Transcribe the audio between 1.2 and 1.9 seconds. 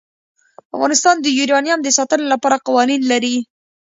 د یورانیم د